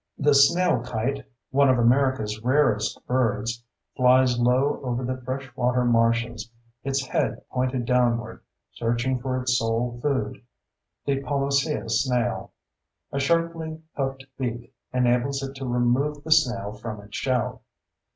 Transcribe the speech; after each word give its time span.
The 0.17 0.33
snail 0.33 0.81
kite, 0.81 1.27
one 1.51 1.69
of 1.69 1.77
America's 1.77 2.41
rarest 2.43 2.99
birds, 3.05 3.63
flies 3.95 4.39
low 4.39 4.81
over 4.81 5.03
the 5.05 5.21
fresh 5.21 5.47
water 5.55 5.85
marshes, 5.85 6.49
its 6.83 7.05
head 7.05 7.43
pointed 7.51 7.85
downward, 7.85 8.41
searching 8.73 9.19
for 9.19 9.39
its 9.39 9.59
sole 9.59 9.99
food—the 10.01 11.21
Pomacea 11.21 11.87
snail. 11.87 12.51
A 13.11 13.19
sharply 13.19 13.79
hooked 13.95 14.25
beak 14.39 14.73
enables 14.91 15.43
it 15.43 15.53
to 15.57 15.67
remove 15.67 16.23
the 16.23 16.31
snail 16.31 16.73
from 16.73 16.99
its 17.01 17.15
shell. 17.15 17.61